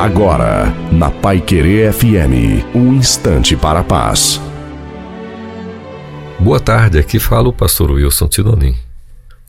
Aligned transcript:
Agora, 0.00 0.74
na 0.90 1.10
Pai 1.10 1.42
Querer 1.42 1.92
FM, 1.92 2.64
um 2.74 2.94
instante 2.94 3.54
para 3.54 3.80
a 3.80 3.84
paz. 3.84 4.40
Boa 6.38 6.58
tarde, 6.58 6.98
aqui 6.98 7.18
fala 7.18 7.50
o 7.50 7.52
pastor 7.52 7.90
Wilson 7.90 8.26
Tinonim. 8.26 8.74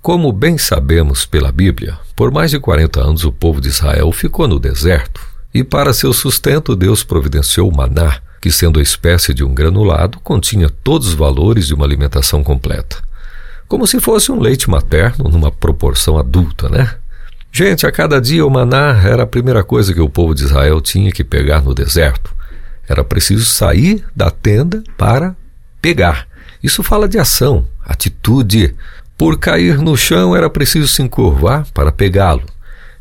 Como 0.01 0.29
bem 0.33 0.58
sabemos 0.58 1.26
pela 1.26 1.53
Bíblia, 1.53 1.97
por 2.17 2.31
mais 2.31 2.51
de 2.51 2.60
40 2.60 2.99
anos 2.99 3.24
o 3.24 3.31
povo 3.31 3.62
de 3.62 3.69
Israel 3.69 4.12
ficou 4.12 4.46
no 4.46 4.60
deserto 4.60 5.22
e 5.53 5.63
para 5.63 5.94
seu 5.94 6.12
sustento 6.12 6.76
Deus 6.76 7.02
providenciou 7.02 7.70
o 7.70 7.74
maná, 7.74 8.20
que 8.42 8.52
sendo 8.52 8.81
a 8.81 8.83
espécie 8.83 9.33
de 9.33 9.46
um 9.46 9.54
granulado, 9.54 10.20
continha 10.20 10.70
todos 10.70 11.08
os 11.08 11.13
valores 11.13 11.65
de 11.65 11.74
uma 11.74 11.86
alimentação 11.86 12.44
completa. 12.44 12.97
Como 13.70 13.88
se 13.88 14.02
fosse 14.02 14.33
um 14.33 14.40
leite 14.42 14.70
materno 14.70 15.29
numa 15.29 15.49
proporção 15.49 16.18
adulta, 16.18 16.68
né? 16.68 16.95
Gente, 17.54 17.86
a 17.86 17.91
cada 17.91 18.21
dia 18.21 18.45
o 18.45 18.49
maná 18.49 19.02
era 19.03 19.23
a 19.23 19.27
primeira 19.27 19.62
coisa 19.62 19.94
que 19.94 19.99
o 19.99 20.07
povo 20.07 20.34
de 20.34 20.45
Israel 20.45 20.80
tinha 20.80 21.12
que 21.12 21.21
pegar 21.21 21.62
no 21.62 21.73
deserto. 21.73 22.34
Era 22.88 23.03
preciso 23.03 23.44
sair 23.44 24.05
da 24.16 24.31
tenda 24.31 24.81
para 24.98 25.35
pegar. 25.81 26.27
Isso 26.63 26.81
fala 26.81 27.09
de 27.09 27.20
ação, 27.20 27.67
atitude. 27.85 28.73
Por 29.17 29.38
cair 29.38 29.80
no 29.80 29.98
chão 29.98 30.34
era 30.34 30.49
preciso 30.49 30.88
se 30.88 31.02
encurvar 31.02 31.67
para 31.73 31.91
pegá-lo. 31.91 32.44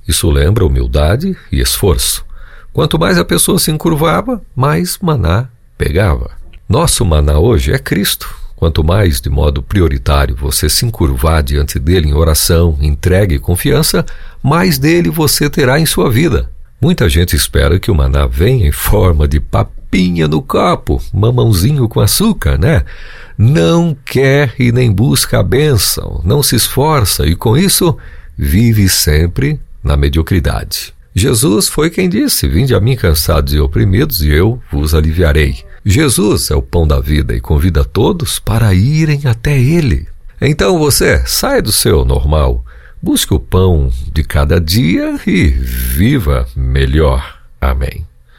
Isso 0.07 0.29
lembra 0.29 0.67
humildade 0.67 1.37
e 1.53 1.61
esforço. 1.61 2.25
Quanto 2.73 2.99
mais 2.99 3.19
a 3.19 3.25
pessoa 3.25 3.57
se 3.57 3.71
encurvava, 3.71 4.43
mais 4.57 4.99
maná 4.99 5.49
pegava. 5.79 6.33
Nosso 6.69 7.05
maná 7.05 7.39
hoje 7.39 7.73
é 7.73 7.79
Cristo. 7.79 8.29
Quanto 8.61 8.85
mais, 8.85 9.23
de 9.23 9.31
modo 9.31 9.63
prioritário, 9.63 10.37
você 10.37 10.69
se 10.69 10.85
encurvar 10.85 11.43
diante 11.43 11.79
dele 11.79 12.11
em 12.11 12.13
oração, 12.13 12.77
entrega 12.79 13.35
e 13.35 13.39
confiança, 13.39 14.05
mais 14.43 14.79
dele 14.79 15.09
você 15.09 15.49
terá 15.49 15.81
em 15.81 15.87
sua 15.87 16.11
vida. 16.11 16.51
Muita 16.79 17.09
gente 17.09 17.35
espera 17.35 17.81
que 17.81 17.91
o 17.91 17.95
maná 17.95 18.27
venha 18.27 18.69
em 18.69 18.71
forma 18.71 19.27
de 19.27 19.41
papinha 19.41 20.29
no 20.29 20.43
copo, 20.43 21.03
mamãozinho 21.11 21.89
com 21.89 22.01
açúcar, 22.01 22.59
né? 22.59 22.85
Não 23.39 23.97
quer 24.05 24.55
e 24.59 24.71
nem 24.71 24.93
busca 24.93 25.41
a 25.41 25.43
bênção, 25.43 26.21
não 26.23 26.43
se 26.43 26.55
esforça 26.55 27.27
e 27.27 27.35
com 27.35 27.57
isso 27.57 27.97
vive 28.37 28.91
sempre 28.91 29.59
na 29.83 29.97
mediocridade. 29.97 30.93
Jesus 31.15 31.69
foi 31.69 31.91
quem 31.91 32.09
disse: 32.09 32.49
Vinde 32.49 32.75
a 32.75 32.81
mim 32.81 32.97
cansados 32.97 33.53
e 33.53 33.59
oprimidos, 33.59 34.23
e 34.23 34.29
eu 34.29 34.61
vos 34.71 34.95
aliviarei. 34.95 35.59
Jesus 35.85 36.51
é 36.51 36.55
o 36.55 36.63
pão 36.63 36.87
da 36.87 37.01
vida 37.01 37.35
e 37.35 37.41
convida 37.41 37.85
todos 37.85 38.39
para 38.39 38.75
irem 38.75 39.23
até 39.27 39.59
Ele. 39.59 40.07
Então 40.41 40.79
você 40.79 41.23
sai 41.27 41.61
do 41.61 41.73
seu 41.73 42.05
normal, 42.05 42.65
busque 43.03 43.35
o 43.35 43.41
pão 43.41 43.91
de 44.13 44.23
cada 44.23 44.61
dia 44.61 45.19
e 45.27 45.49
viva 45.49 46.47
melhor. 46.55 47.39
Amém. 47.61 48.10